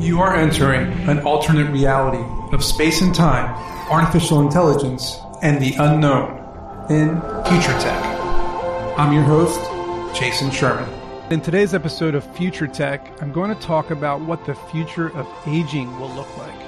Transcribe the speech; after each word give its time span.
You 0.00 0.20
are 0.20 0.36
entering 0.36 0.92
an 1.08 1.20
alternate 1.20 1.70
reality 1.70 2.24
of 2.54 2.62
space 2.62 3.00
and 3.00 3.14
time, 3.14 3.46
artificial 3.90 4.40
intelligence, 4.40 5.18
and 5.42 5.60
the 5.60 5.74
unknown 5.78 6.36
in 6.90 7.20
Future 7.44 7.78
Tech. 7.80 8.04
I'm 8.98 9.12
your 9.12 9.24
host, 9.24 9.58
Jason 10.18 10.50
Sherman. 10.50 10.88
In 11.30 11.40
today's 11.40 11.74
episode 11.74 12.14
of 12.14 12.24
Future 12.36 12.66
Tech, 12.66 13.10
I'm 13.20 13.32
going 13.32 13.52
to 13.52 13.60
talk 13.60 13.90
about 13.90 14.20
what 14.20 14.46
the 14.46 14.54
future 14.54 15.08
of 15.16 15.26
aging 15.46 15.98
will 15.98 16.10
look 16.10 16.36
like. 16.38 16.60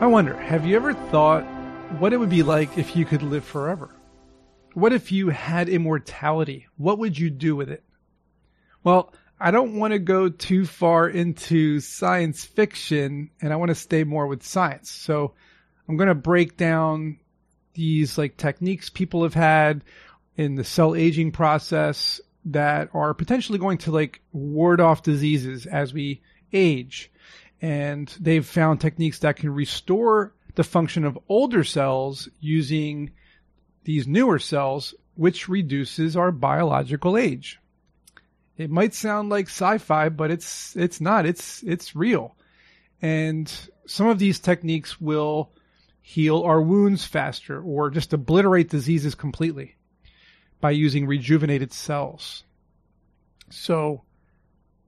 I 0.00 0.06
wonder, 0.06 0.36
have 0.36 0.64
you 0.64 0.76
ever 0.76 0.94
thought 0.94 1.42
what 1.98 2.12
it 2.12 2.18
would 2.18 2.30
be 2.30 2.42
like 2.42 2.78
if 2.78 2.94
you 2.94 3.04
could 3.04 3.22
live 3.22 3.44
forever? 3.44 3.90
What 4.74 4.92
if 4.92 5.12
you 5.12 5.28
had 5.28 5.68
immortality? 5.68 6.66
What 6.76 6.98
would 6.98 7.18
you 7.18 7.30
do 7.30 7.56
with 7.56 7.70
it? 7.70 7.82
Well, 8.84 9.12
I 9.38 9.50
don't 9.50 9.76
want 9.76 9.92
to 9.92 9.98
go 9.98 10.28
too 10.28 10.66
far 10.66 11.08
into 11.08 11.80
science 11.80 12.44
fiction 12.44 13.30
and 13.40 13.52
I 13.52 13.56
want 13.56 13.70
to 13.70 13.74
stay 13.74 14.04
more 14.04 14.26
with 14.26 14.42
science. 14.42 14.90
So 14.90 15.34
I'm 15.88 15.96
going 15.96 16.08
to 16.08 16.14
break 16.14 16.56
down 16.56 17.18
these 17.74 18.18
like 18.18 18.36
techniques 18.36 18.90
people 18.90 19.22
have 19.22 19.34
had 19.34 19.82
in 20.36 20.54
the 20.54 20.64
cell 20.64 20.94
aging 20.94 21.32
process 21.32 22.20
that 22.46 22.90
are 22.94 23.14
potentially 23.14 23.58
going 23.58 23.78
to 23.78 23.90
like 23.90 24.20
ward 24.32 24.80
off 24.80 25.02
diseases 25.02 25.66
as 25.66 25.92
we 25.92 26.20
age. 26.52 27.10
And 27.62 28.14
they've 28.20 28.46
found 28.46 28.80
techniques 28.80 29.20
that 29.20 29.36
can 29.36 29.50
restore 29.50 30.34
the 30.54 30.64
function 30.64 31.04
of 31.04 31.18
older 31.28 31.64
cells 31.64 32.28
using 32.40 33.10
these 33.84 34.06
newer 34.06 34.38
cells, 34.38 34.94
which 35.14 35.48
reduces 35.48 36.16
our 36.16 36.32
biological 36.32 37.16
age. 37.16 37.58
It 38.56 38.70
might 38.70 38.94
sound 38.94 39.30
like 39.30 39.46
sci-fi, 39.46 40.10
but 40.10 40.30
it's 40.30 40.76
it's 40.76 41.00
not. 41.00 41.24
It's 41.26 41.62
it's 41.62 41.96
real. 41.96 42.36
And 43.00 43.50
some 43.86 44.06
of 44.06 44.18
these 44.18 44.38
techniques 44.38 45.00
will 45.00 45.50
heal 46.02 46.42
our 46.42 46.60
wounds 46.60 47.04
faster 47.04 47.60
or 47.60 47.90
just 47.90 48.12
obliterate 48.12 48.68
diseases 48.68 49.14
completely 49.14 49.76
by 50.60 50.72
using 50.72 51.06
rejuvenated 51.06 51.72
cells. 51.72 52.44
So 53.48 54.02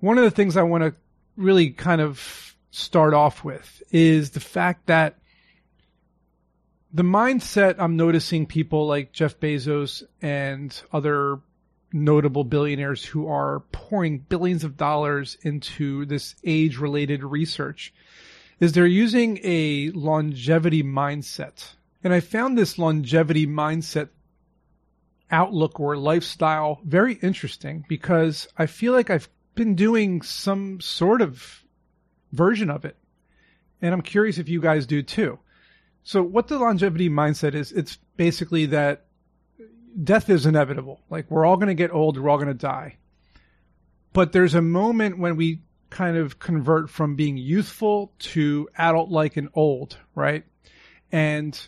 one 0.01 0.19
of 0.19 0.25
the 0.25 0.31
things 0.31 0.57
I 0.57 0.63
want 0.63 0.85
to 0.85 0.95
really 1.37 1.71
kind 1.71 2.01
of 2.01 2.55
start 2.71 3.15
off 3.15 3.45
with 3.45 3.83
is 3.91 4.31
the 4.31 4.41
fact 4.41 4.87
that 4.87 5.19
the 6.93 7.03
mindset 7.03 7.77
I'm 7.79 7.97
noticing 7.97 8.47
people 8.47 8.87
like 8.87 9.13
Jeff 9.13 9.41
Bezos 9.41 10.03
and 10.21 10.81
other 10.93 11.41
notable 11.93 12.45
billionaires 12.45 13.05
who 13.05 13.29
are 13.29 13.61
pouring 13.73 14.19
billions 14.19 14.65
of 14.65 14.77
dollars 14.77 15.37
into 15.43 16.05
this 16.07 16.35
age 16.45 16.79
related 16.79 17.23
research 17.23 17.93
is 18.61 18.73
they're 18.73 18.87
using 18.87 19.39
a 19.43 19.91
longevity 19.91 20.83
mindset. 20.83 21.75
And 22.05 22.13
I 22.13 22.21
found 22.21 22.57
this 22.57 22.79
longevity 22.79 23.47
mindset 23.47 24.09
outlook 25.31 25.81
or 25.81 25.97
lifestyle 25.97 26.81
very 26.85 27.15
interesting 27.15 27.85
because 27.89 28.49
I 28.57 28.67
feel 28.67 28.93
like 28.93 29.09
I've 29.09 29.29
been 29.55 29.75
doing 29.75 30.23
some 30.23 30.81
sort 30.81 31.23
of 31.23 31.65
version 32.33 32.71
of 32.71 32.85
it. 32.85 32.97
And 33.81 33.93
I'm 33.93 34.03
curious 34.03 34.39
if 34.39 34.49
you 34.49 34.61
guys 34.61 34.87
do 34.87 35.03
too. 35.03 35.39
So 36.05 36.23
what 36.23 36.49
the 36.49 36.59
longevity 36.59 37.09
mindset 37.09 37.55
is, 37.55 37.73
it's 37.73 37.99
basically 38.17 38.67
that 38.67 39.07
death 40.03 40.29
is 40.31 40.47
inevitable. 40.47 41.01
Like 41.11 41.31
we're 41.31 41.45
all 41.45 41.57
going 41.57 41.69
to 41.69 41.75
get 41.75 41.93
old, 41.93 42.19
we're 42.19 42.31
all 42.31 42.39
going 42.39 42.49
to 42.49 42.55
die. 42.55 42.97
But 44.13 44.33
there's 44.33 44.55
a 44.55 44.63
moment 44.63 45.19
when 45.19 45.37
we 45.37 45.63
kind 45.91 46.17
of 46.17 46.39
convert 46.39 46.91
from 46.91 47.15
being 47.15 47.37
youthful 47.37 48.13
to 48.19 48.69
adult 48.77 49.11
like 49.11 49.37
and 49.37 49.49
old, 49.55 49.97
right? 50.15 50.45
And 51.11 51.59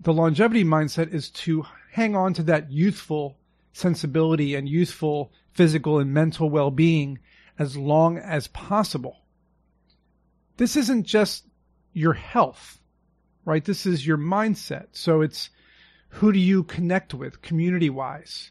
the 0.00 0.12
longevity 0.12 0.64
mindset 0.64 1.12
is 1.12 1.30
to 1.30 1.66
hang 1.92 2.16
on 2.16 2.34
to 2.34 2.42
that 2.44 2.70
youthful 2.70 3.38
sensibility 3.72 4.54
and 4.54 4.68
youthful 4.68 5.32
physical 5.52 5.98
and 5.98 6.12
mental 6.12 6.48
well-being 6.48 7.18
as 7.58 7.76
long 7.76 8.18
as 8.18 8.46
possible. 8.48 9.18
This 10.56 10.76
isn't 10.76 11.04
just 11.04 11.44
your 11.92 12.14
health, 12.14 12.77
right? 13.48 13.64
This 13.64 13.86
is 13.86 14.06
your 14.06 14.18
mindset. 14.18 14.88
So 14.92 15.22
it's 15.22 15.48
who 16.10 16.32
do 16.32 16.38
you 16.38 16.64
connect 16.64 17.14
with 17.14 17.40
community 17.40 17.88
wise? 17.88 18.50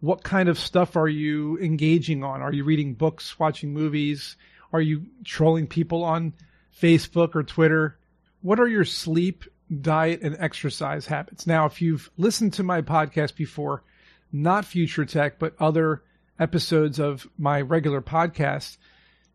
What 0.00 0.24
kind 0.24 0.48
of 0.48 0.58
stuff 0.58 0.96
are 0.96 1.08
you 1.08 1.56
engaging 1.60 2.24
on? 2.24 2.42
Are 2.42 2.52
you 2.52 2.64
reading 2.64 2.94
books, 2.94 3.38
watching 3.38 3.72
movies? 3.72 4.36
Are 4.72 4.80
you 4.80 5.06
trolling 5.24 5.68
people 5.68 6.02
on 6.02 6.34
Facebook 6.78 7.36
or 7.36 7.44
Twitter? 7.44 7.96
What 8.42 8.58
are 8.58 8.66
your 8.66 8.84
sleep, 8.84 9.44
diet, 9.80 10.22
and 10.22 10.36
exercise 10.40 11.06
habits? 11.06 11.46
Now, 11.46 11.66
if 11.66 11.80
you've 11.80 12.10
listened 12.16 12.54
to 12.54 12.64
my 12.64 12.82
podcast 12.82 13.36
before, 13.36 13.84
not 14.32 14.64
Future 14.64 15.04
Tech, 15.04 15.38
but 15.38 15.54
other 15.60 16.02
episodes 16.40 16.98
of 16.98 17.28
my 17.38 17.60
regular 17.60 18.02
podcast, 18.02 18.78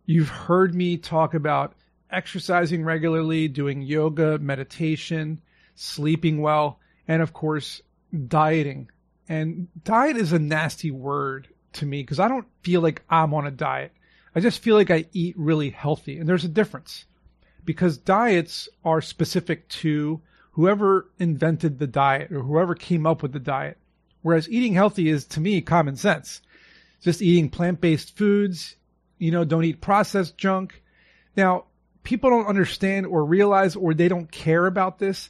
you've 0.06 0.28
heard 0.28 0.76
me 0.76 0.98
talk 0.98 1.34
about 1.34 1.74
exercising 2.12 2.84
regularly, 2.84 3.48
doing 3.48 3.82
yoga, 3.82 4.38
meditation, 4.40 5.42
sleeping 5.76 6.42
well 6.42 6.80
and 7.08 7.22
of 7.22 7.34
course 7.34 7.82
dieting. 8.28 8.90
And 9.28 9.68
diet 9.84 10.18
is 10.18 10.34
a 10.34 10.40
nasty 10.40 10.92
word 10.92 11.48
to 11.74 11.86
me 11.86 12.02
because 12.02 12.20
I 12.20 12.28
don't 12.28 12.48
feel 12.64 12.82
like 12.82 13.04
I'm 13.10 13.34
on 13.34 13.48
a 13.48 13.52
diet. 13.52 13.92
I 14.36 14.40
just 14.40 14.60
feel 14.60 14.76
like 14.76 14.92
I 14.92 15.06
eat 15.14 15.36
really 15.38 15.70
healthy. 15.70 16.18
And 16.18 16.28
there's 16.28 16.44
a 16.44 16.50
difference 16.50 17.06
because 17.66 17.98
diets 17.98 18.70
are 18.84 19.02
specific 19.02 19.68
to 19.70 20.22
whoever 20.52 21.10
invented 21.20 21.80
the 21.80 21.88
diet 21.88 22.32
or 22.32 22.42
whoever 22.42 22.76
came 22.76 23.06
up 23.06 23.22
with 23.22 23.32
the 23.32 23.40
diet. 23.40 23.78
Whereas 24.22 24.50
eating 24.50 24.74
healthy 24.74 25.10
is 25.10 25.26
to 25.28 25.40
me 25.40 25.62
common 25.62 25.96
sense. 25.96 26.42
Just 27.02 27.22
eating 27.22 27.50
plant-based 27.50 28.18
foods, 28.18 28.76
you 29.18 29.32
know, 29.32 29.46
don't 29.46 29.64
eat 29.64 29.80
processed 29.80 30.38
junk. 30.38 30.84
Now, 31.38 31.66
people 32.04 32.30
don't 32.30 32.48
understand 32.48 33.06
or 33.06 33.26
realize 33.26 33.76
or 33.76 33.94
they 33.94 34.08
don't 34.08 34.32
care 34.32 34.66
about 34.66 35.00
this 35.00 35.30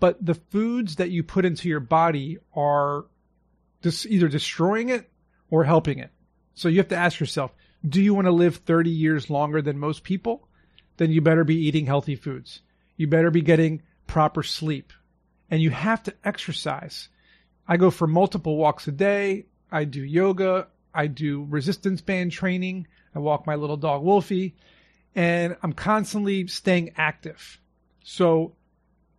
but 0.00 0.24
the 0.24 0.34
foods 0.34 0.96
that 0.96 1.10
you 1.10 1.22
put 1.22 1.44
into 1.44 1.68
your 1.68 1.80
body 1.80 2.38
are 2.54 3.06
just 3.82 4.06
either 4.06 4.28
destroying 4.28 4.88
it 4.88 5.10
or 5.50 5.64
helping 5.64 5.98
it. 5.98 6.10
So 6.54 6.68
you 6.68 6.78
have 6.78 6.88
to 6.88 6.96
ask 6.96 7.20
yourself, 7.20 7.52
do 7.88 8.02
you 8.02 8.14
want 8.14 8.26
to 8.26 8.32
live 8.32 8.56
30 8.56 8.90
years 8.90 9.30
longer 9.30 9.62
than 9.62 9.78
most 9.78 10.02
people? 10.04 10.48
Then 10.96 11.10
you 11.10 11.20
better 11.20 11.44
be 11.44 11.66
eating 11.66 11.86
healthy 11.86 12.16
foods. 12.16 12.60
You 12.96 13.06
better 13.06 13.30
be 13.30 13.42
getting 13.42 13.82
proper 14.06 14.42
sleep 14.42 14.92
and 15.50 15.62
you 15.62 15.70
have 15.70 16.02
to 16.04 16.14
exercise. 16.24 17.08
I 17.66 17.76
go 17.76 17.90
for 17.90 18.06
multiple 18.06 18.56
walks 18.56 18.88
a 18.88 18.92
day. 18.92 19.46
I 19.70 19.84
do 19.84 20.02
yoga. 20.02 20.68
I 20.94 21.06
do 21.06 21.46
resistance 21.48 22.00
band 22.00 22.32
training. 22.32 22.86
I 23.14 23.20
walk 23.20 23.46
my 23.46 23.54
little 23.54 23.76
dog 23.76 24.02
Wolfie 24.02 24.56
and 25.18 25.56
I'm 25.64 25.72
constantly 25.72 26.46
staying 26.46 26.92
active. 26.96 27.58
So 28.04 28.52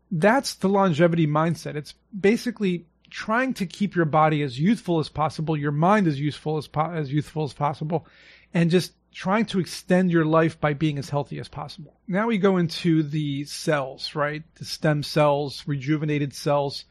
that's 0.09 0.53
the 0.53 0.69
longevity 0.69 1.27
mindset. 1.27 1.75
It's 1.75 1.93
basically 2.17 2.85
trying 3.09 3.53
to 3.55 3.65
keep 3.65 3.97
your 3.97 4.05
body 4.05 4.41
as 4.41 4.57
youthful 4.57 4.99
as 4.99 5.09
possible, 5.09 5.57
your 5.57 5.73
mind 5.73 6.07
as 6.07 6.17
useful 6.17 6.55
as 6.55 6.67
po- 6.67 6.93
as 6.93 7.11
youthful 7.11 7.43
as 7.43 7.51
possible, 7.51 8.07
and 8.53 8.71
just 8.71 8.93
trying 9.11 9.43
to 9.47 9.59
extend 9.59 10.09
your 10.09 10.23
life 10.23 10.57
by 10.61 10.73
being 10.73 10.97
as 10.97 11.09
healthy 11.09 11.37
as 11.37 11.49
possible. 11.49 11.99
Now 12.07 12.27
we 12.27 12.37
go 12.37 12.55
into 12.55 13.03
the 13.03 13.43
cells, 13.43 14.15
right? 14.15 14.43
The 14.55 14.63
stem 14.63 15.03
cells, 15.03 15.67
rejuvenated 15.67 16.33
cells. 16.33 16.85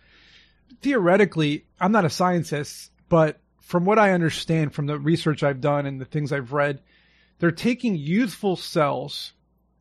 Theoretically, 0.83 1.65
I'm 1.81 1.93
not 1.93 2.05
a 2.05 2.11
scientist, 2.11 2.91
but 3.09 3.41
from 3.63 3.87
what 3.87 3.99
I 3.99 4.13
understand 4.13 4.75
from 4.75 4.85
the 4.85 4.99
research 4.99 5.43
I've 5.43 5.63
done 5.63 5.87
and 5.87 5.99
the 5.99 6.05
things 6.05 6.31
I've 6.31 6.53
read, 6.53 6.83
they're 7.39 7.51
taking 7.51 7.95
youthful 7.95 8.57
cells 8.57 9.33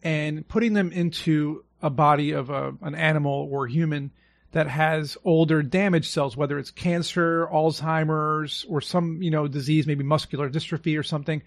and 0.04 0.48
putting 0.48 0.74
them 0.74 0.92
into 0.92 1.64
a 1.82 1.90
body 1.90 2.32
of 2.32 2.50
a, 2.50 2.74
an 2.82 2.96
animal 2.96 3.48
or 3.52 3.68
human 3.68 4.12
that 4.52 4.68
has 4.68 5.18
older 5.24 5.62
damaged 5.62 6.10
cells, 6.10 6.38
whether 6.38 6.58
it's 6.58 6.72
cancer, 6.72 7.48
Alzheimer's, 7.52 8.66
or 8.70 8.82
some, 8.82 9.22
you 9.22 9.30
know, 9.30 9.48
disease, 9.48 9.86
maybe 9.86 10.04
muscular 10.04 10.50
dystrophy 10.50 10.98
or 10.98 11.04
something. 11.04 11.42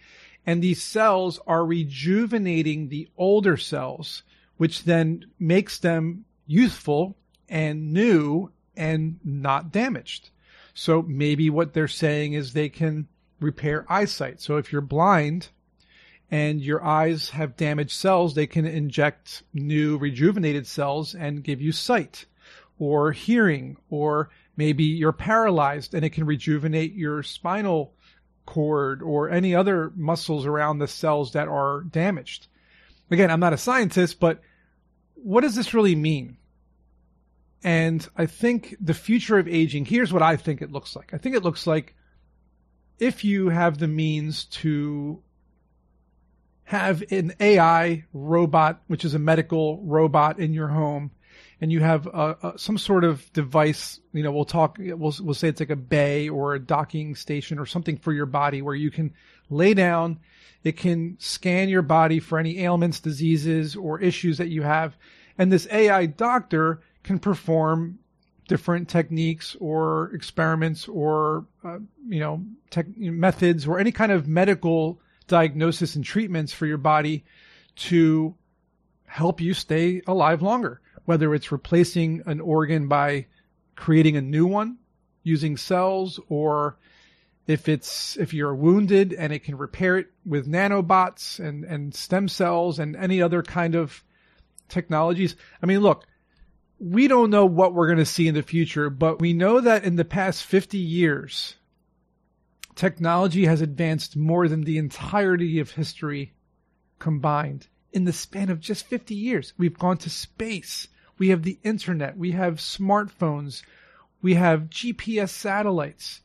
And 0.46 0.62
these 0.62 0.82
cells 0.82 1.40
are 1.46 1.64
rejuvenating 1.64 2.88
the 2.88 3.08
older 3.16 3.56
cells, 3.56 4.22
which 4.58 4.84
then 4.84 5.26
makes 5.38 5.78
them 5.78 6.24
youthful 6.46 7.16
and 7.48 7.92
new 7.92 8.50
and 8.76 9.18
not 9.24 9.72
damaged. 9.72 10.30
So 10.74 11.02
maybe 11.02 11.50
what 11.50 11.72
they're 11.72 11.88
saying 11.88 12.34
is 12.34 12.52
they 12.52 12.68
can 12.68 13.08
repair 13.40 13.84
eyesight. 13.88 14.40
So 14.40 14.56
if 14.56 14.72
you're 14.72 14.82
blind, 14.82 15.48
and 16.30 16.60
your 16.60 16.84
eyes 16.84 17.30
have 17.30 17.56
damaged 17.56 17.92
cells, 17.92 18.34
they 18.34 18.46
can 18.46 18.64
inject 18.64 19.42
new 19.52 19.98
rejuvenated 19.98 20.66
cells 20.66 21.14
and 21.14 21.42
give 21.42 21.60
you 21.60 21.72
sight 21.72 22.26
or 22.78 23.12
hearing, 23.12 23.76
or 23.90 24.30
maybe 24.56 24.84
you're 24.84 25.12
paralyzed 25.12 25.94
and 25.94 26.04
it 26.04 26.10
can 26.10 26.24
rejuvenate 26.24 26.94
your 26.94 27.22
spinal 27.22 27.94
cord 28.46 29.02
or 29.02 29.28
any 29.28 29.54
other 29.54 29.92
muscles 29.96 30.46
around 30.46 30.78
the 30.78 30.88
cells 30.88 31.32
that 31.32 31.48
are 31.48 31.82
damaged. 31.82 32.46
Again, 33.10 33.30
I'm 33.30 33.40
not 33.40 33.52
a 33.52 33.58
scientist, 33.58 34.20
but 34.20 34.40
what 35.14 35.42
does 35.42 35.56
this 35.56 35.74
really 35.74 35.96
mean? 35.96 36.36
And 37.62 38.06
I 38.16 38.26
think 38.26 38.76
the 38.80 38.94
future 38.94 39.38
of 39.38 39.48
aging, 39.48 39.84
here's 39.84 40.12
what 40.12 40.22
I 40.22 40.36
think 40.36 40.62
it 40.62 40.72
looks 40.72 40.96
like. 40.96 41.12
I 41.12 41.18
think 41.18 41.36
it 41.36 41.42
looks 41.42 41.66
like 41.66 41.94
if 42.98 43.24
you 43.24 43.48
have 43.48 43.78
the 43.78 43.88
means 43.88 44.44
to 44.44 45.22
have 46.70 47.02
an 47.10 47.34
AI 47.40 48.04
robot, 48.12 48.80
which 48.86 49.04
is 49.04 49.14
a 49.14 49.18
medical 49.18 49.82
robot 49.82 50.38
in 50.38 50.54
your 50.54 50.68
home, 50.68 51.10
and 51.60 51.72
you 51.72 51.80
have 51.80 52.06
some 52.58 52.78
sort 52.78 53.02
of 53.02 53.28
device, 53.32 53.98
you 54.12 54.22
know, 54.22 54.30
we'll 54.30 54.44
talk, 54.44 54.76
we'll, 54.78 55.12
we'll 55.20 55.34
say 55.34 55.48
it's 55.48 55.58
like 55.58 55.70
a 55.70 55.74
bay 55.74 56.28
or 56.28 56.54
a 56.54 56.60
docking 56.60 57.16
station 57.16 57.58
or 57.58 57.66
something 57.66 57.96
for 57.96 58.12
your 58.12 58.26
body 58.26 58.62
where 58.62 58.76
you 58.76 58.88
can 58.92 59.12
lay 59.48 59.74
down. 59.74 60.20
It 60.62 60.76
can 60.76 61.16
scan 61.18 61.68
your 61.68 61.82
body 61.82 62.20
for 62.20 62.38
any 62.38 62.60
ailments, 62.60 63.00
diseases, 63.00 63.74
or 63.74 64.00
issues 64.00 64.38
that 64.38 64.46
you 64.46 64.62
have. 64.62 64.96
And 65.38 65.50
this 65.50 65.66
AI 65.72 66.06
doctor 66.06 66.82
can 67.02 67.18
perform 67.18 67.98
different 68.46 68.88
techniques 68.88 69.56
or 69.58 70.12
experiments 70.14 70.86
or, 70.86 71.46
uh, 71.64 71.78
you 72.06 72.20
know, 72.20 72.44
tech, 72.70 72.86
methods 72.96 73.66
or 73.66 73.80
any 73.80 73.90
kind 73.90 74.12
of 74.12 74.28
medical 74.28 75.00
diagnosis 75.30 75.96
and 75.96 76.04
treatments 76.04 76.52
for 76.52 76.66
your 76.66 76.78
body 76.78 77.24
to 77.76 78.34
help 79.06 79.40
you 79.40 79.54
stay 79.54 80.02
alive 80.06 80.42
longer 80.42 80.80
whether 81.04 81.34
it's 81.34 81.50
replacing 81.50 82.22
an 82.26 82.40
organ 82.40 82.86
by 82.86 83.26
creating 83.74 84.16
a 84.16 84.20
new 84.20 84.46
one 84.46 84.76
using 85.22 85.56
cells 85.56 86.20
or 86.28 86.78
if 87.46 87.68
it's 87.68 88.16
if 88.18 88.32
you're 88.32 88.54
wounded 88.54 89.12
and 89.12 89.32
it 89.32 89.40
can 89.40 89.56
repair 89.56 89.98
it 89.98 90.06
with 90.24 90.46
nanobots 90.46 91.40
and 91.40 91.64
and 91.64 91.94
stem 91.94 92.28
cells 92.28 92.78
and 92.78 92.94
any 92.94 93.20
other 93.20 93.42
kind 93.42 93.74
of 93.74 94.04
technologies. 94.68 95.34
I 95.60 95.66
mean 95.66 95.80
look 95.80 96.06
we 96.78 97.08
don't 97.08 97.30
know 97.30 97.44
what 97.44 97.74
we're 97.74 97.88
going 97.88 97.98
to 97.98 98.04
see 98.04 98.28
in 98.28 98.34
the 98.34 98.42
future 98.42 98.88
but 98.88 99.20
we 99.20 99.32
know 99.32 99.60
that 99.60 99.84
in 99.84 99.96
the 99.96 100.04
past 100.04 100.44
50 100.44 100.78
years 100.78 101.56
technology 102.80 103.44
has 103.44 103.60
advanced 103.60 104.16
more 104.16 104.48
than 104.48 104.62
the 104.62 104.78
entirety 104.78 105.60
of 105.60 105.70
history 105.72 106.32
combined 106.98 107.68
in 107.92 108.04
the 108.04 108.12
span 108.12 108.50
of 108.50 108.60
just 108.60 108.86
50 108.86 109.14
years 109.14 109.52
we've 109.58 109.78
gone 109.78 109.98
to 109.98 110.10
space 110.10 110.88
we 111.20 111.28
have 111.28 111.42
the 111.42 111.58
internet. 111.62 112.16
We 112.16 112.30
have 112.32 112.54
smartphones. 112.54 113.62
We 114.22 114.34
have 114.34 114.70
GPS 114.70 115.28
satellites. 115.28 116.22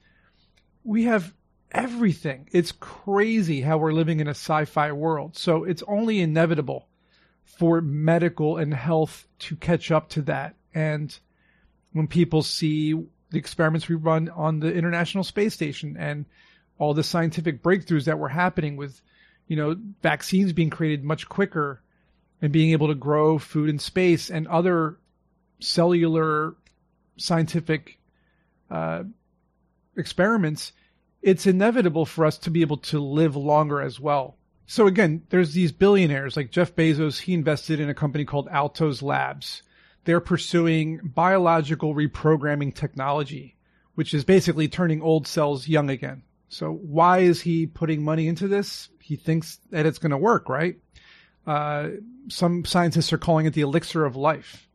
We 0.85 1.03
have 1.03 1.33
everything. 1.69 2.47
It's 2.53 2.71
crazy 2.71 3.59
how 3.59 3.77
we're 3.77 3.91
living 3.91 4.21
in 4.21 4.27
a 4.27 4.31
sci-fi 4.31 4.93
world. 4.93 5.35
So 5.35 5.65
it's 5.65 5.83
only 5.85 6.21
inevitable 6.21 6.87
for 7.43 7.81
medical 7.81 8.55
and 8.55 8.73
health 8.73 9.27
to 9.39 9.57
catch 9.57 9.91
up 9.91 10.07
to 10.11 10.21
that. 10.23 10.55
And 10.73 11.17
when 11.91 12.07
people 12.07 12.41
see 12.41 12.93
the 13.31 13.37
experiments 13.37 13.89
we 13.89 13.95
run 13.95 14.29
on 14.29 14.59
the 14.59 14.73
International 14.73 15.23
Space 15.23 15.53
Station 15.53 15.97
and 15.97 16.25
all 16.77 16.93
the 16.93 17.03
scientific 17.03 17.63
breakthroughs 17.63 18.05
that 18.05 18.19
were 18.19 18.29
happening 18.29 18.75
with, 18.75 19.01
you 19.47 19.55
know, 19.55 19.75
vaccines 20.01 20.53
being 20.53 20.69
created 20.69 21.03
much 21.03 21.27
quicker 21.27 21.81
and 22.41 22.51
being 22.51 22.71
able 22.71 22.87
to 22.87 22.95
grow 22.95 23.37
food 23.37 23.69
in 23.69 23.79
space 23.79 24.29
and 24.29 24.47
other 24.47 24.97
cellular 25.59 26.55
scientific 27.17 27.97
uh, 28.69 29.03
experiments, 29.95 30.73
it's 31.21 31.47
inevitable 31.47 32.05
for 32.05 32.25
us 32.25 32.37
to 32.37 32.51
be 32.51 32.61
able 32.61 32.77
to 32.77 32.99
live 32.99 33.35
longer 33.35 33.81
as 33.81 33.99
well. 33.99 34.35
So 34.67 34.87
again, 34.87 35.23
there's 35.29 35.53
these 35.53 35.71
billionaires 35.71 36.35
like 36.35 36.51
Jeff 36.51 36.75
Bezos. 36.75 37.19
He 37.19 37.33
invested 37.33 37.79
in 37.79 37.89
a 37.89 37.93
company 37.93 38.25
called 38.25 38.47
Altos 38.49 39.01
Labs. 39.01 39.61
They're 40.05 40.21
pursuing 40.21 40.99
biological 41.03 41.93
reprogramming 41.93 42.73
technology, 42.73 43.57
which 43.95 44.13
is 44.13 44.23
basically 44.23 44.67
turning 44.67 45.01
old 45.01 45.27
cells 45.27 45.67
young 45.67 45.89
again. 45.89 46.23
So 46.47 46.71
why 46.71 47.19
is 47.19 47.41
he 47.41 47.65
putting 47.65 48.03
money 48.03 48.27
into 48.27 48.47
this? 48.47 48.89
He 49.01 49.15
thinks 49.15 49.59
that 49.71 49.85
it's 49.85 49.97
going 49.97 50.11
to 50.11 50.17
work, 50.17 50.47
right? 50.47 50.77
Uh, 51.45 51.89
some 52.27 52.65
scientists 52.65 53.11
are 53.13 53.17
calling 53.17 53.45
it 53.45 53.53
the 53.53 53.61
elixir 53.61 54.05
of 54.05 54.15
life. 54.15 54.67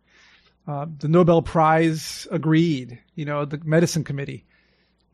Uh, 0.67 0.87
the 0.99 1.09
Nobel 1.09 1.43
Prize 1.43 2.29
agreed, 2.31 2.99
you 3.15 3.25
know, 3.25 3.45
the 3.45 3.61
medicine 3.65 4.05
committee. 4.05 4.47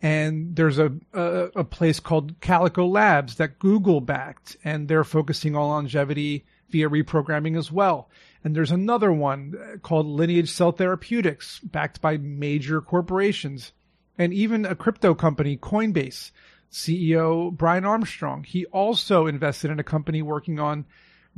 And 0.02 0.54
there's 0.56 0.78
a, 0.78 0.92
a, 1.14 1.48
a 1.56 1.64
place 1.64 2.00
called 2.00 2.40
Calico 2.40 2.86
Labs 2.86 3.36
that 3.36 3.58
Google 3.58 4.00
backed, 4.00 4.56
and 4.64 4.88
they're 4.88 5.04
focusing 5.04 5.56
on 5.56 5.68
longevity 5.68 6.44
via 6.70 6.88
reprogramming 6.88 7.56
as 7.56 7.70
well. 7.70 8.08
And 8.44 8.54
there's 8.54 8.70
another 8.70 9.12
one 9.12 9.80
called 9.82 10.06
Lineage 10.06 10.50
Cell 10.50 10.72
Therapeutics, 10.72 11.60
backed 11.60 12.00
by 12.00 12.16
major 12.16 12.80
corporations. 12.80 13.72
And 14.18 14.32
even 14.32 14.64
a 14.64 14.74
crypto 14.74 15.14
company, 15.14 15.56
Coinbase, 15.56 16.30
CEO 16.70 17.50
Brian 17.52 17.84
Armstrong, 17.84 18.44
he 18.44 18.66
also 18.66 19.26
invested 19.26 19.70
in 19.70 19.80
a 19.80 19.84
company 19.84 20.22
working 20.22 20.58
on 20.58 20.86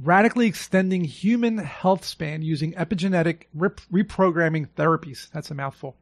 radically 0.01 0.47
extending 0.47 1.05
human 1.05 1.59
health 1.59 2.05
span 2.05 2.43
using 2.43 2.73
epigenetic 2.75 3.45
rep- 3.55 3.81
reprogramming 3.93 4.69
therapies. 4.77 5.31
That's 5.31 5.51
a 5.51 5.55
mouthful. 5.55 5.97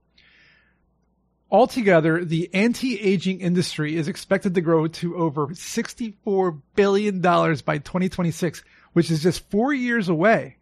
Altogether, 1.51 2.25
the 2.25 2.53
anti-aging 2.53 3.41
industry 3.41 3.97
is 3.97 4.09
expected 4.09 4.55
to 4.55 4.61
grow 4.61 4.89
to 4.89 5.17
over 5.17 5.47
$64 5.47 6.61
billion 6.75 7.21
by 7.21 7.79
2026, 7.79 8.65
which 8.97 9.11
is 9.11 9.23
just 9.23 9.51
four 9.51 9.75
years 9.75 10.09
away. 10.09 10.57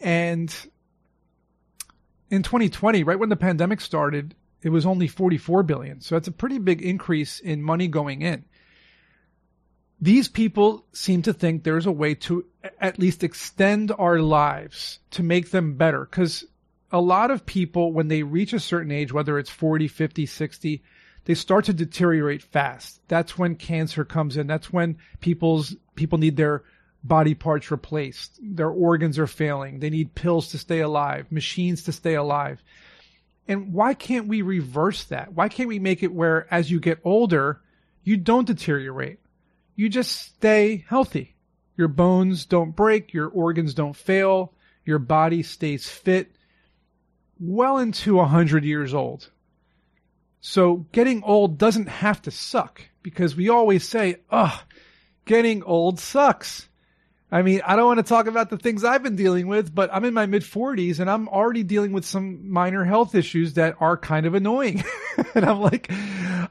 And 0.00 0.54
in 2.30 2.44
2020, 2.44 3.02
right 3.02 3.18
when 3.18 3.28
the 3.28 3.34
pandemic 3.34 3.80
started, 3.80 4.36
it 4.62 4.68
was 4.68 4.86
only 4.86 5.08
44 5.08 5.64
billion. 5.64 6.00
So 6.00 6.14
that's 6.14 6.28
a 6.28 6.32
pretty 6.32 6.58
big 6.58 6.80
increase 6.80 7.40
in 7.40 7.60
money 7.60 7.88
going 7.88 8.22
in 8.22 8.44
these 10.00 10.28
people 10.28 10.86
seem 10.92 11.22
to 11.22 11.32
think 11.32 11.62
there's 11.62 11.86
a 11.86 11.92
way 11.92 12.14
to 12.14 12.46
at 12.80 12.98
least 12.98 13.22
extend 13.22 13.92
our 13.98 14.18
lives 14.18 14.98
to 15.10 15.22
make 15.22 15.50
them 15.50 15.74
better. 15.74 16.06
Cause 16.06 16.44
a 16.90 17.00
lot 17.00 17.30
of 17.30 17.46
people, 17.46 17.92
when 17.92 18.08
they 18.08 18.22
reach 18.22 18.52
a 18.52 18.60
certain 18.60 18.90
age, 18.90 19.12
whether 19.12 19.38
it's 19.38 19.50
40, 19.50 19.88
50, 19.88 20.26
60, 20.26 20.82
they 21.26 21.34
start 21.34 21.66
to 21.66 21.74
deteriorate 21.74 22.42
fast. 22.42 23.00
That's 23.08 23.38
when 23.38 23.54
cancer 23.56 24.04
comes 24.04 24.36
in. 24.36 24.46
That's 24.46 24.72
when 24.72 24.96
people's, 25.20 25.76
people 25.94 26.18
need 26.18 26.36
their 26.36 26.64
body 27.02 27.34
parts 27.34 27.70
replaced. 27.70 28.38
Their 28.42 28.70
organs 28.70 29.18
are 29.18 29.26
failing. 29.26 29.80
They 29.80 29.90
need 29.90 30.14
pills 30.14 30.48
to 30.48 30.58
stay 30.58 30.80
alive, 30.80 31.30
machines 31.30 31.84
to 31.84 31.92
stay 31.92 32.14
alive. 32.14 32.62
And 33.48 33.72
why 33.72 33.94
can't 33.94 34.28
we 34.28 34.42
reverse 34.42 35.04
that? 35.04 35.32
Why 35.32 35.48
can't 35.48 35.68
we 35.68 35.78
make 35.78 36.02
it 36.02 36.12
where 36.12 36.46
as 36.52 36.70
you 36.70 36.78
get 36.78 37.00
older, 37.04 37.60
you 38.04 38.16
don't 38.16 38.46
deteriorate? 38.46 39.18
you 39.80 39.88
just 39.88 40.12
stay 40.12 40.84
healthy. 40.88 41.34
Your 41.74 41.88
bones 41.88 42.44
don't 42.44 42.76
break, 42.76 43.14
your 43.14 43.28
organs 43.28 43.72
don't 43.72 43.96
fail, 43.96 44.52
your 44.84 44.98
body 44.98 45.42
stays 45.42 45.88
fit 45.88 46.30
well 47.38 47.78
into 47.78 48.20
a 48.20 48.26
hundred 48.26 48.66
years 48.66 48.92
old. 48.92 49.30
So 50.42 50.86
getting 50.92 51.22
old 51.22 51.56
doesn't 51.56 51.88
have 51.88 52.20
to 52.22 52.30
suck 52.30 52.82
because 53.02 53.34
we 53.34 53.48
always 53.48 53.82
say, 53.88 54.16
ugh, 54.30 54.60
getting 55.24 55.62
old 55.62 55.98
sucks. 55.98 56.68
I 57.32 57.42
mean, 57.42 57.60
I 57.64 57.76
don't 57.76 57.86
want 57.86 57.98
to 57.98 58.04
talk 58.04 58.26
about 58.26 58.50
the 58.50 58.58
things 58.58 58.82
I've 58.82 59.04
been 59.04 59.14
dealing 59.14 59.46
with, 59.46 59.72
but 59.72 59.88
I'm 59.92 60.04
in 60.04 60.14
my 60.14 60.26
mid 60.26 60.42
40s 60.42 60.98
and 60.98 61.08
I'm 61.08 61.28
already 61.28 61.62
dealing 61.62 61.92
with 61.92 62.04
some 62.04 62.50
minor 62.50 62.84
health 62.84 63.14
issues 63.14 63.54
that 63.54 63.76
are 63.78 63.96
kind 63.96 64.26
of 64.26 64.34
annoying. 64.34 64.82
and 65.34 65.44
I'm 65.44 65.60
like, 65.60 65.92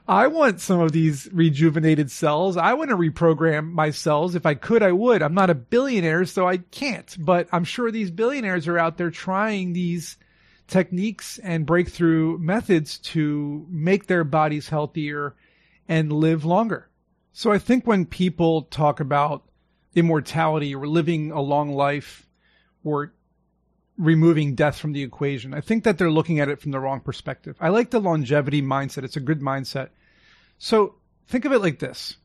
I 0.08 0.28
want 0.28 0.60
some 0.60 0.80
of 0.80 0.92
these 0.92 1.28
rejuvenated 1.32 2.10
cells. 2.10 2.56
I 2.56 2.72
want 2.72 2.90
to 2.90 2.96
reprogram 2.96 3.72
my 3.72 3.90
cells. 3.90 4.34
If 4.34 4.46
I 4.46 4.54
could, 4.54 4.82
I 4.82 4.92
would. 4.92 5.20
I'm 5.20 5.34
not 5.34 5.50
a 5.50 5.54
billionaire, 5.54 6.24
so 6.24 6.48
I 6.48 6.56
can't, 6.56 7.14
but 7.18 7.48
I'm 7.52 7.64
sure 7.64 7.90
these 7.90 8.10
billionaires 8.10 8.66
are 8.66 8.78
out 8.78 8.96
there 8.96 9.10
trying 9.10 9.74
these 9.74 10.16
techniques 10.66 11.38
and 11.38 11.66
breakthrough 11.66 12.38
methods 12.38 12.98
to 12.98 13.66
make 13.68 14.06
their 14.06 14.24
bodies 14.24 14.70
healthier 14.70 15.34
and 15.88 16.10
live 16.10 16.46
longer. 16.46 16.88
So 17.32 17.52
I 17.52 17.58
think 17.58 17.86
when 17.86 18.06
people 18.06 18.62
talk 18.62 19.00
about 19.00 19.44
immortality 19.94 20.74
or 20.74 20.86
living 20.86 21.32
a 21.32 21.40
long 21.40 21.72
life 21.72 22.26
or 22.84 23.12
removing 23.98 24.54
death 24.54 24.78
from 24.78 24.92
the 24.92 25.02
equation. 25.02 25.52
I 25.52 25.60
think 25.60 25.84
that 25.84 25.98
they're 25.98 26.10
looking 26.10 26.40
at 26.40 26.48
it 26.48 26.60
from 26.60 26.70
the 26.70 26.80
wrong 26.80 27.00
perspective. 27.00 27.56
I 27.60 27.68
like 27.68 27.90
the 27.90 28.00
longevity 28.00 28.62
mindset. 28.62 29.04
It's 29.04 29.16
a 29.16 29.20
good 29.20 29.40
mindset. 29.40 29.90
So 30.58 30.94
think 31.28 31.44
of 31.44 31.52
it 31.52 31.60
like 31.60 31.78
this. 31.78 32.16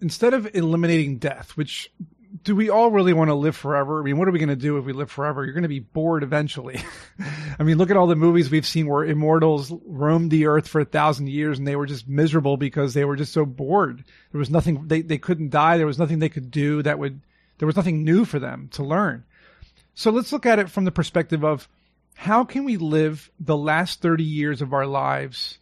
Instead 0.00 0.34
of 0.34 0.54
eliminating 0.54 1.18
death, 1.18 1.56
which 1.56 1.92
do 2.42 2.56
we 2.56 2.68
all 2.68 2.90
really 2.90 3.12
want 3.12 3.28
to 3.28 3.34
live 3.34 3.54
forever? 3.54 4.00
I 4.00 4.02
mean, 4.02 4.18
what 4.18 4.26
are 4.26 4.32
we 4.32 4.40
going 4.40 4.48
to 4.48 4.56
do 4.56 4.76
if 4.76 4.84
we 4.84 4.92
live 4.92 5.10
forever? 5.10 5.44
You're 5.44 5.54
going 5.54 5.62
to 5.62 5.68
be 5.68 5.78
bored 5.78 6.24
eventually. 6.24 6.82
I 7.58 7.62
mean, 7.62 7.78
look 7.78 7.90
at 7.90 7.96
all 7.96 8.08
the 8.08 8.16
movies 8.16 8.50
we've 8.50 8.66
seen 8.66 8.88
where 8.88 9.04
immortals 9.04 9.72
roamed 9.86 10.32
the 10.32 10.46
earth 10.46 10.66
for 10.66 10.80
a 10.80 10.84
thousand 10.84 11.28
years 11.28 11.58
and 11.58 11.68
they 11.68 11.76
were 11.76 11.86
just 11.86 12.08
miserable 12.08 12.56
because 12.56 12.92
they 12.92 13.04
were 13.04 13.14
just 13.14 13.32
so 13.32 13.44
bored. 13.44 14.04
There 14.32 14.38
was 14.40 14.50
nothing, 14.50 14.88
they, 14.88 15.02
they 15.02 15.18
couldn't 15.18 15.50
die. 15.50 15.76
There 15.76 15.86
was 15.86 15.98
nothing 15.98 16.18
they 16.18 16.28
could 16.28 16.50
do 16.50 16.82
that 16.82 16.98
would, 16.98 17.20
there 17.58 17.66
was 17.66 17.76
nothing 17.76 18.02
new 18.02 18.24
for 18.24 18.40
them 18.40 18.68
to 18.72 18.82
learn. 18.82 19.24
So 19.94 20.10
let's 20.10 20.32
look 20.32 20.44
at 20.44 20.58
it 20.58 20.70
from 20.70 20.84
the 20.84 20.90
perspective 20.90 21.44
of 21.44 21.68
how 22.14 22.42
can 22.42 22.64
we 22.64 22.76
live 22.78 23.30
the 23.38 23.56
last 23.56 24.02
30 24.02 24.24
years 24.24 24.60
of 24.60 24.72
our 24.72 24.86
lives? 24.86 25.58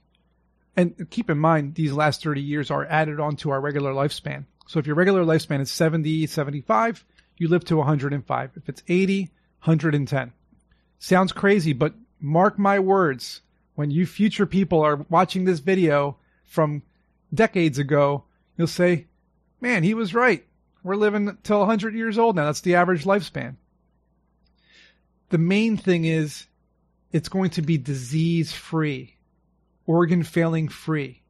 And 0.75 1.11
keep 1.11 1.29
in 1.29 1.39
mind, 1.39 1.75
these 1.75 1.93
last 1.93 2.23
30 2.23 2.41
years 2.41 2.71
are 2.71 2.87
added 2.87 3.21
onto 3.21 3.51
our 3.51 3.61
regular 3.61 3.93
lifespan. 3.93 4.47
So 4.67 4.79
if 4.79 4.87
your 4.87 4.97
regular 4.97 5.25
lifespan 5.25 5.61
is 5.61 5.71
70, 5.71 6.27
75, 6.27 7.05
you 7.37 7.49
live 7.49 7.65
to 7.67 7.77
105. 7.77 8.51
If 8.57 8.69
it's 8.69 8.83
80, 8.89 9.23
110. 9.65 10.33
Sounds 10.99 11.33
crazy, 11.33 11.73
but 11.73 11.95
mark 12.21 12.59
my 12.59 12.79
words. 12.79 13.41
When 13.75 13.91
you 13.91 14.07
future 14.07 14.47
people 14.47 14.81
are 14.81 15.05
watching 15.09 15.45
this 15.45 15.59
video 15.59 16.17
from 16.45 16.83
decades 17.33 17.79
ago, 17.79 18.25
you'll 18.57 18.67
say, 18.67 19.07
man, 19.61 19.83
he 19.83 19.95
was 19.95 20.15
right. 20.15 20.45
We're 20.83 20.97
living 20.97 21.39
till 21.43 21.61
100 21.61 21.95
years 21.95 22.19
old 22.19 22.37
now. 22.37 22.47
That's 22.47 22.61
the 22.61 22.75
average 22.75 23.05
lifespan. 23.05 23.57
The 25.31 25.39
main 25.39 25.77
thing 25.77 26.05
is 26.05 26.47
it's 27.13 27.29
going 27.29 27.51
to 27.51 27.63
be 27.63 27.79
disease 27.79 28.53
free, 28.53 29.17
organ 29.87 30.23
failing 30.23 30.69
free. 30.69 31.23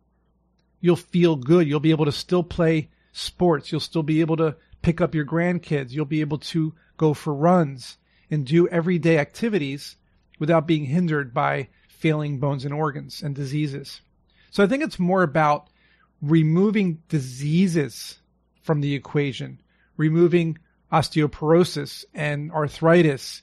You'll 0.81 0.97
feel 0.97 1.37
good. 1.37 1.69
You'll 1.69 1.81
be 1.81 1.93
able 1.93 2.07
to 2.07 2.13
still 2.13 2.43
play 2.43 2.89
sports. 3.13 3.71
You'll 3.71 3.81
still 3.81 4.03
be 4.03 4.21
able 4.21 4.37
to 4.39 4.57
pick 4.83 5.01
up 5.01 5.15
your 5.15 5.25
grandkids. 5.25 5.91
You'll 5.93 6.05
be 6.05 6.21
able 6.21 6.39
to 6.39 6.75
go 6.97 7.15
for 7.15 7.35
runs 7.35 7.99
and 8.31 8.47
do 8.47 8.69
everyday 8.69 9.19
activities 9.19 9.97
without 10.39 10.67
being 10.67 10.85
hindered 10.85 11.33
by 11.33 11.69
failing 11.89 12.41
bones 12.41 12.65
and 12.65 12.75
organs 12.75 13.23
and 13.23 13.35
diseases. 13.35 14.01
So 14.51 14.65
I 14.65 14.67
think 14.67 14.83
it's 14.83 14.99
more 14.99 15.23
about 15.23 15.69
removing 16.21 17.03
diseases 17.09 18.19
from 18.63 18.81
the 18.81 18.95
equation, 18.95 19.61
removing 19.97 20.59
osteoporosis 20.93 22.05
and 22.15 22.53
arthritis 22.53 23.43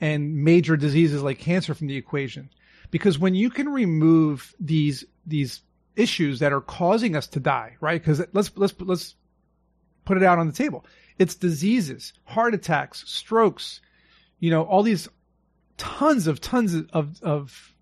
and 0.00 0.44
major 0.44 0.76
diseases 0.76 1.22
like 1.22 1.38
cancer 1.38 1.74
from 1.74 1.88
the 1.88 1.96
equation. 1.96 2.50
Because 2.90 3.18
when 3.18 3.34
you 3.34 3.50
can 3.50 3.68
remove 3.68 4.54
these, 4.58 5.04
these 5.26 5.60
issues 5.96 6.38
that 6.40 6.52
are 6.52 6.60
causing 6.60 7.16
us 7.16 7.26
to 7.28 7.40
die, 7.40 7.76
right? 7.80 8.00
Because 8.00 8.22
let's, 8.32 8.50
let's, 8.56 8.74
let's 8.80 9.14
put 10.04 10.16
it 10.16 10.22
out 10.22 10.38
on 10.38 10.46
the 10.46 10.52
table. 10.52 10.84
It's 11.18 11.34
diseases, 11.34 12.12
heart 12.24 12.54
attacks, 12.54 13.04
strokes, 13.06 13.80
you 14.38 14.50
know, 14.50 14.62
all 14.62 14.82
these 14.82 15.08
tons 15.76 16.26
of 16.26 16.40
tons 16.40 16.74
of, 16.92 17.22
of 17.22 17.74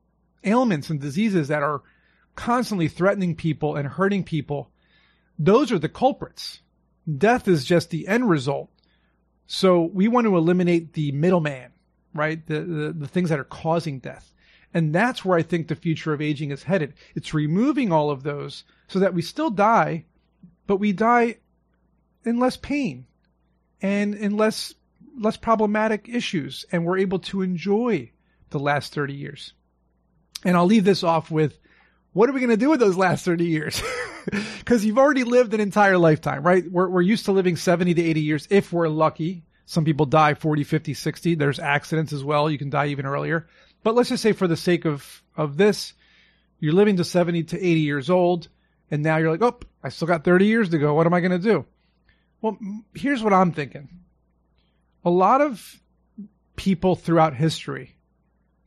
ailments 0.45 0.91
and 0.91 1.01
diseases 1.01 1.49
that 1.49 1.63
are 1.63 1.83
constantly 2.35 2.89
threatening 2.89 3.35
people 3.35 3.77
and 3.77 3.89
hurting 3.89 4.25
people. 4.25 4.71
Those 5.39 5.73
are 5.73 5.79
the 5.79 5.89
culprits. 5.89 6.61
Death 7.17 7.49
is 7.49 7.65
just 7.65 7.91
the 7.91 8.07
end 8.09 8.29
result. 8.29 8.71
So 9.47 9.83
we 9.83 10.09
want 10.09 10.27
to 10.27 10.37
eliminate 10.37 10.93
the 10.93 11.11
middleman, 11.13 11.73
right? 12.15 12.45
The, 12.47 12.61
the, 12.61 12.93
the 12.93 13.09
things 13.09 13.31
that 13.31 13.41
are 13.41 13.45
causing 13.45 13.99
death. 13.99 14.33
And 14.75 14.95
that's 14.95 15.25
where 15.25 15.39
I 15.39 15.43
think 15.43 15.69
the 15.69 15.75
future 15.75 16.13
of 16.13 16.21
aging 16.21 16.51
is 16.51 16.63
headed. 16.63 16.95
It's 17.15 17.35
removing 17.35 17.91
all 17.91 18.11
of 18.11 18.23
those 18.23 18.65
so 18.87 18.99
that 18.99 19.15
we 19.15 19.23
still 19.23 19.51
die, 19.51 20.05
but 20.67 20.77
we 20.77 20.93
die 20.93 21.39
in 22.25 22.39
less 22.39 22.57
pain 22.57 23.07
and 23.81 24.15
in 24.15 24.37
less 24.37 24.75
less 25.17 25.37
problematic 25.37 26.09
issues 26.09 26.65
and 26.71 26.85
we're 26.85 26.99
able 26.99 27.19
to 27.19 27.43
enjoy 27.43 28.09
the 28.51 28.59
last 28.59 28.95
30 28.95 29.15
years. 29.15 29.53
And 30.45 30.57
I'll 30.57 30.67
leave 30.67 30.85
this 30.85 31.03
off 31.03 31.31
with 31.31 31.59
what 32.13 32.29
are 32.29 32.33
we 32.33 32.41
going 32.41 32.51
to 32.51 32.57
do 32.57 32.71
with 32.71 32.81
those 32.81 32.97
last 32.97 33.25
30 33.25 33.45
years? 33.45 33.83
Because 34.59 34.85
you've 34.85 34.99
already 34.99 35.25
lived 35.25 35.55
an 35.55 35.61
entire 35.61 35.97
lifetime, 35.97 36.43
right? 36.43 36.71
We're, 36.71 36.91
we're 36.91 37.01
used 37.01 37.25
to 37.25 37.33
living 37.33 37.57
70 37.57 37.95
to 37.95 38.03
80 38.03 38.21
years 38.21 38.49
if 38.51 38.71
we're 38.71 38.89
lucky. 38.89 39.43
Some 39.65 39.87
people 39.87 40.05
die 40.05 40.35
40, 40.35 40.65
50, 40.65 40.93
60. 40.93 41.35
There's 41.37 41.59
accidents 41.59 42.13
as 42.13 42.23
well. 42.23 42.51
You 42.51 42.59
can 42.59 42.69
die 42.69 42.89
even 42.89 43.07
earlier. 43.07 43.47
But 43.89 43.95
let's 43.95 44.11
just 44.11 44.23
say 44.23 44.33
for 44.33 44.47
the 44.47 44.55
sake 44.55 44.85
of, 44.85 45.23
of 45.35 45.57
this, 45.57 45.95
you're 46.61 46.75
living 46.75 46.99
to 46.99 47.05
70 47.05 47.45
to 47.45 47.57
80 47.57 47.81
years 47.81 48.11
old, 48.11 48.49
and 48.91 49.03
now 49.03 49.17
you're 49.17 49.31
like, 49.31 49.41
oh, 49.41 49.61
I 49.83 49.89
still 49.89 50.07
got 50.07 50.25
30 50.25 50.45
years 50.45 50.69
to 50.69 50.79
go. 50.79 50.93
What 50.93 51.07
am 51.07 51.15
I 51.15 51.21
going 51.21 51.31
to 51.31 51.39
do? 51.39 51.65
Well, 52.43 52.59
here's 52.93 53.23
what 53.23 53.33
I'm 53.33 53.51
thinking. 53.51 53.89
A 55.07 55.09
lot 55.09 55.41
of 55.41 55.81
people 56.55 56.97
throughout 56.97 57.33
history 57.33 57.97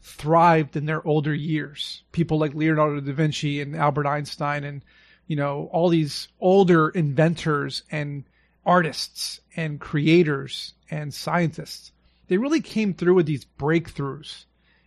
thrived 0.02 0.76
in 0.76 0.88
their 0.88 1.06
older 1.08 1.36
years. 1.36 2.02
People 2.12 2.40
like 2.40 2.56
Leonardo 2.56 3.00
da 3.00 3.14
Vinci 3.14 3.62
and 3.62 3.76
Albert 3.76 4.08
Einstein 4.08 4.64
and, 4.64 4.84
you 5.28 5.36
know, 5.36 5.70
all 5.72 5.90
these 5.90 6.30
older 6.40 6.90
inventors 6.90 7.84
and 7.92 8.24
artists 8.66 9.40
and 9.56 9.80
creators 9.80 10.74
and 10.90 11.14
scientists. 11.14 11.92
They 12.28 12.38
really 12.38 12.62
came 12.62 12.96
through 12.96 13.14
with 13.14 13.28
these 13.28 13.46
breakthroughs 13.60 14.46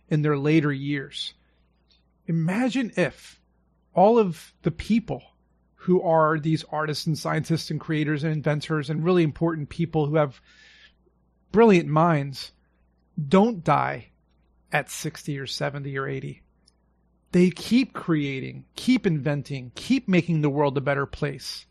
in 0.09 0.21
their 0.21 0.37
later 0.37 0.71
years. 0.71 1.33
Imagine 2.27 2.91
if 2.95 3.39
all 3.93 4.19
of 4.19 4.53
the 4.63 4.71
people 4.71 5.23
who 5.75 6.01
are 6.01 6.39
these 6.39 6.65
artists 6.71 7.05
and 7.05 7.17
scientists 7.17 7.69
and 7.69 7.79
creators 7.79 8.23
and 8.23 8.33
inventors 8.33 8.89
and 8.89 9.03
really 9.03 9.23
important 9.23 9.69
people 9.69 10.07
who 10.07 10.15
have 10.15 10.41
brilliant 11.51 11.87
minds 11.87 12.51
don't 13.27 13.63
die 13.63 14.07
at 14.71 14.89
60 14.89 15.37
or 15.39 15.47
70 15.47 15.97
or 15.97 16.07
80. 16.07 16.41
They 17.31 17.49
keep 17.49 17.93
creating, 17.93 18.65
keep 18.75 19.05
inventing, 19.05 19.71
keep 19.75 20.07
making 20.07 20.41
the 20.41 20.49
world 20.49 20.77
a 20.77 20.81
better 20.81 21.05
place 21.05 21.65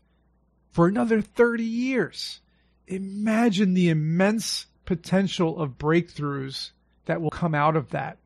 for 0.71 0.87
another 0.87 1.21
30 1.21 1.63
years. 1.63 2.39
Imagine 2.87 3.73
the 3.73 3.89
immense 3.89 4.67
potential 4.85 5.59
of 5.59 5.77
breakthroughs 5.77 6.71
that 7.05 7.21
will 7.21 7.31
come 7.31 7.55
out 7.55 7.75
of 7.75 7.89
that 7.91 8.17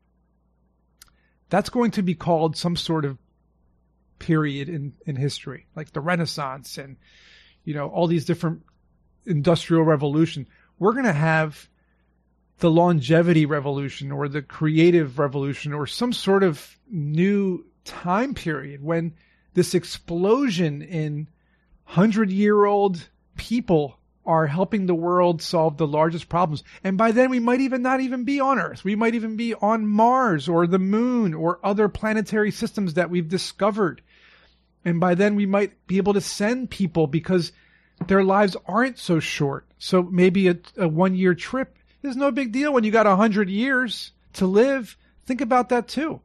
that's 1.50 1.68
going 1.68 1.90
to 1.92 2.02
be 2.02 2.14
called 2.14 2.56
some 2.56 2.76
sort 2.76 3.04
of 3.04 3.18
period 4.18 4.68
in, 4.68 4.94
in 5.04 5.16
history, 5.16 5.66
like 5.76 5.92
the 5.92 6.00
Renaissance 6.00 6.78
and, 6.78 6.96
you 7.64 7.74
know, 7.74 7.88
all 7.88 8.06
these 8.06 8.24
different 8.24 8.62
industrial 9.26 9.82
revolution. 9.82 10.46
We're 10.78 10.92
going 10.92 11.04
to 11.04 11.12
have 11.12 11.68
the 12.58 12.70
longevity 12.70 13.46
revolution 13.46 14.12
or 14.12 14.28
the 14.28 14.42
creative 14.42 15.18
revolution 15.18 15.72
or 15.72 15.86
some 15.86 16.12
sort 16.12 16.42
of 16.42 16.78
new 16.88 17.66
time 17.84 18.34
period 18.34 18.82
when 18.82 19.14
this 19.54 19.74
explosion 19.74 20.82
in 20.82 21.28
hundred 21.84 22.30
year 22.30 22.66
old 22.66 23.08
people 23.36 23.98
are 24.30 24.46
helping 24.46 24.86
the 24.86 24.94
world 24.94 25.42
solve 25.42 25.76
the 25.76 25.88
largest 25.88 26.28
problems. 26.28 26.62
And 26.84 26.96
by 26.96 27.10
then 27.10 27.30
we 27.30 27.40
might 27.40 27.60
even 27.60 27.82
not 27.82 28.00
even 28.00 28.22
be 28.22 28.38
on 28.38 28.60
Earth. 28.60 28.84
We 28.84 28.94
might 28.94 29.16
even 29.16 29.34
be 29.34 29.54
on 29.54 29.88
Mars 29.88 30.48
or 30.48 30.68
the 30.68 30.78
moon 30.78 31.34
or 31.34 31.58
other 31.64 31.88
planetary 31.88 32.52
systems 32.52 32.94
that 32.94 33.10
we've 33.10 33.28
discovered. 33.28 34.02
And 34.84 35.00
by 35.00 35.16
then 35.16 35.34
we 35.34 35.46
might 35.46 35.84
be 35.88 35.96
able 35.96 36.12
to 36.12 36.20
send 36.20 36.70
people 36.70 37.08
because 37.08 37.50
their 38.06 38.22
lives 38.22 38.56
aren't 38.66 39.00
so 39.00 39.18
short. 39.18 39.66
So 39.78 40.04
maybe 40.04 40.46
a, 40.46 40.58
a 40.76 40.86
one 40.86 41.16
year 41.16 41.34
trip 41.34 41.76
is 42.04 42.14
no 42.14 42.30
big 42.30 42.52
deal 42.52 42.72
when 42.72 42.84
you 42.84 42.92
got 42.92 43.08
a 43.08 43.16
hundred 43.16 43.50
years 43.50 44.12
to 44.34 44.46
live. 44.46 44.96
Think 45.26 45.40
about 45.40 45.70
that 45.70 45.88
too. 45.88 46.20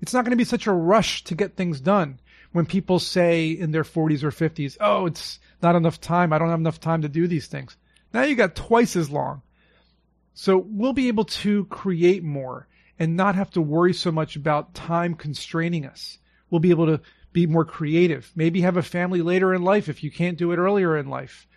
It's 0.00 0.12
not 0.12 0.24
going 0.24 0.32
to 0.32 0.36
be 0.36 0.42
such 0.42 0.66
a 0.66 0.72
rush 0.72 1.22
to 1.24 1.36
get 1.36 1.54
things 1.54 1.80
done 1.80 2.18
when 2.54 2.66
people 2.66 3.00
say 3.00 3.50
in 3.50 3.72
their 3.72 3.82
40s 3.82 4.22
or 4.22 4.30
50s, 4.30 4.76
oh, 4.78 5.06
it's 5.06 5.40
not 5.60 5.74
enough 5.74 6.00
time. 6.00 6.32
I 6.32 6.38
don't 6.38 6.50
have 6.50 6.60
enough 6.60 6.78
time 6.78 7.02
to 7.02 7.08
do 7.08 7.26
these 7.26 7.48
things. 7.48 7.76
Now 8.12 8.22
you 8.22 8.36
got 8.36 8.54
twice 8.54 8.94
as 8.94 9.10
long. 9.10 9.42
So 10.34 10.64
we'll 10.64 10.92
be 10.92 11.08
able 11.08 11.24
to 11.24 11.64
create 11.64 12.22
more 12.22 12.68
and 12.96 13.16
not 13.16 13.34
have 13.34 13.50
to 13.50 13.60
worry 13.60 13.92
so 13.92 14.12
much 14.12 14.36
about 14.36 14.72
time 14.72 15.16
constraining 15.16 15.84
us. 15.84 16.18
We'll 16.48 16.60
be 16.60 16.70
able 16.70 16.86
to 16.86 17.00
be 17.32 17.48
more 17.48 17.64
creative. 17.64 18.30
Maybe 18.36 18.60
have 18.60 18.76
a 18.76 18.84
family 18.84 19.20
later 19.20 19.52
in 19.52 19.64
life 19.64 19.88
if 19.88 20.04
you 20.04 20.12
can't 20.12 20.38
do 20.38 20.52
it 20.52 20.58
earlier 20.58 20.96
in 20.96 21.08
life. 21.08 21.48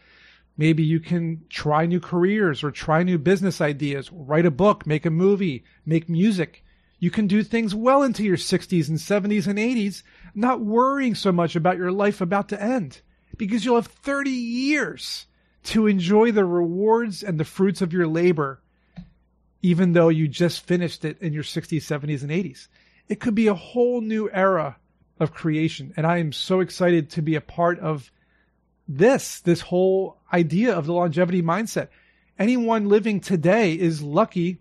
Maybe 0.58 0.82
you 0.82 1.00
can 1.00 1.44
try 1.48 1.86
new 1.86 2.00
careers 2.00 2.64
or 2.64 2.72
try 2.72 3.04
new 3.04 3.20
business 3.20 3.62
ideas, 3.62 4.12
write 4.12 4.48
a 4.48 4.52
book, 4.52 4.88
make 4.88 5.06
a 5.06 5.12
movie, 5.12 5.64
make 5.86 6.10
music. 6.10 6.64
You 7.00 7.12
can 7.12 7.28
do 7.28 7.44
things 7.44 7.76
well 7.76 8.02
into 8.04 8.24
your 8.24 8.38
60s 8.38 8.90
and 8.90 8.98
70s 8.98 9.48
and 9.48 9.60
80s, 9.60 10.04
not 10.34 10.62
worrying 10.62 11.16
so 11.16 11.32
much 11.32 11.56
about 11.56 11.78
your 11.78 11.92
life 11.92 12.22
about 12.22 12.50
to 12.50 12.62
end 12.62 13.02
because 13.38 13.64
you'll 13.64 13.76
have 13.76 13.88
30 13.88 14.32
years 14.32 15.28
to 15.66 15.88
enjoy 15.88 16.32
the 16.32 16.46
rewards 16.46 17.24
and 17.24 17.40
the 17.40 17.46
fruits 17.46 17.82
of 17.82 17.94
your 17.94 18.08
labor, 18.08 18.62
even 19.62 19.94
though 19.94 20.10
you 20.10 20.28
just 20.28 20.66
finished 20.66 21.06
it 21.06 21.22
in 21.22 21.34
your 21.34 21.44
60s, 21.44 21.82
70s, 21.82 22.22
and 22.22 22.32
80s. 22.32 22.68
It 23.08 23.20
could 23.20 23.36
be 23.36 23.48
a 23.48 23.54
whole 23.54 24.02
new 24.02 24.30
era 24.32 24.78
of 25.20 25.34
creation. 25.34 25.94
And 25.98 26.06
I 26.06 26.18
am 26.18 26.32
so 26.32 26.62
excited 26.62 27.12
to 27.12 27.22
be 27.22 27.36
a 27.36 27.42
part 27.42 27.80
of 27.80 28.12
this, 28.88 29.40
this 29.42 29.62
whole 29.62 30.18
idea 30.32 30.74
of 30.74 30.86
the 30.86 30.94
longevity 30.94 31.42
mindset. 31.42 31.90
Anyone 32.40 32.88
living 32.88 33.20
today 33.20 33.74
is 33.74 34.02
lucky 34.02 34.60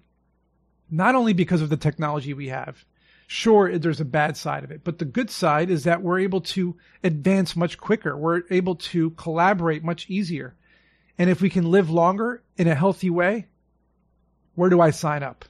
not 0.90 1.14
only 1.14 1.32
because 1.32 1.62
of 1.62 1.68
the 1.68 1.76
technology 1.76 2.34
we 2.34 2.48
have. 2.48 2.84
Sure, 3.28 3.76
there's 3.78 4.00
a 4.00 4.04
bad 4.04 4.36
side 4.36 4.62
of 4.62 4.70
it, 4.70 4.82
but 4.84 4.98
the 4.98 5.04
good 5.04 5.30
side 5.30 5.68
is 5.68 5.84
that 5.84 6.02
we're 6.02 6.20
able 6.20 6.40
to 6.40 6.76
advance 7.02 7.56
much 7.56 7.76
quicker. 7.76 8.16
We're 8.16 8.42
able 8.50 8.76
to 8.76 9.10
collaborate 9.10 9.82
much 9.82 10.08
easier. 10.08 10.54
And 11.18 11.28
if 11.28 11.40
we 11.40 11.50
can 11.50 11.70
live 11.70 11.90
longer 11.90 12.42
in 12.56 12.68
a 12.68 12.74
healthy 12.74 13.10
way, 13.10 13.46
where 14.54 14.70
do 14.70 14.80
I 14.80 14.90
sign 14.90 15.22
up? 15.22 15.44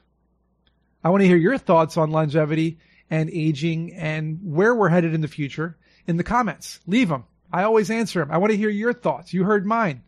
I 1.03 1.09
want 1.09 1.21
to 1.21 1.27
hear 1.27 1.37
your 1.37 1.57
thoughts 1.57 1.97
on 1.97 2.11
longevity 2.11 2.79
and 3.09 3.29
aging 3.29 3.93
and 3.93 4.39
where 4.43 4.73
we're 4.73 4.89
headed 4.89 5.13
in 5.13 5.21
the 5.21 5.27
future 5.27 5.77
in 6.07 6.17
the 6.17 6.23
comments. 6.23 6.79
Leave 6.87 7.09
them. 7.09 7.25
I 7.51 7.63
always 7.63 7.89
answer 7.91 8.19
them. 8.19 8.31
I 8.31 8.37
want 8.37 8.51
to 8.51 8.57
hear 8.57 8.69
your 8.69 8.93
thoughts. 8.93 9.33
You 9.33 9.43
heard 9.43 9.65
mine. 9.65 10.03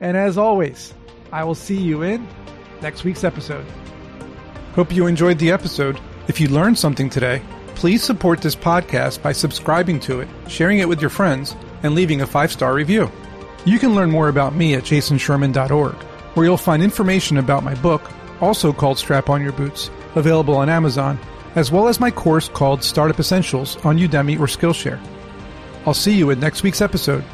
And 0.00 0.16
as 0.16 0.36
always, 0.36 0.92
I 1.30 1.44
will 1.44 1.54
see 1.54 1.80
you 1.80 2.02
in 2.02 2.26
next 2.82 3.04
week's 3.04 3.24
episode. 3.24 3.64
Hope 4.74 4.94
you 4.94 5.06
enjoyed 5.06 5.38
the 5.38 5.50
episode. 5.50 6.00
If 6.28 6.40
you 6.40 6.48
learned 6.48 6.78
something 6.78 7.10
today, 7.10 7.42
please 7.74 8.02
support 8.02 8.40
this 8.40 8.56
podcast 8.56 9.20
by 9.20 9.32
subscribing 9.32 10.00
to 10.00 10.20
it, 10.20 10.28
sharing 10.48 10.78
it 10.78 10.88
with 10.88 10.98
your 10.98 11.10
friends, 11.10 11.54
and 11.82 11.94
leaving 11.94 12.22
a 12.22 12.26
five 12.26 12.50
star 12.50 12.72
review. 12.72 13.10
You 13.66 13.78
can 13.78 13.94
learn 13.94 14.10
more 14.10 14.28
about 14.28 14.54
me 14.54 14.74
at 14.74 14.84
jasonsherman.org, 14.84 15.94
where 16.34 16.46
you'll 16.46 16.56
find 16.56 16.82
information 16.82 17.36
about 17.36 17.64
my 17.64 17.74
book, 17.74 18.10
also 18.40 18.72
called 18.72 18.98
Strap 18.98 19.28
On 19.28 19.42
Your 19.42 19.52
Boots, 19.52 19.90
available 20.14 20.56
on 20.56 20.70
Amazon, 20.70 21.18
as 21.54 21.70
well 21.70 21.86
as 21.86 22.00
my 22.00 22.10
course 22.10 22.48
called 22.48 22.82
Startup 22.82 23.20
Essentials 23.20 23.76
on 23.84 23.98
Udemy 23.98 24.40
or 24.40 24.46
Skillshare. 24.46 24.98
I'll 25.84 25.92
see 25.92 26.14
you 26.14 26.30
in 26.30 26.40
next 26.40 26.62
week's 26.62 26.80
episode. 26.80 27.24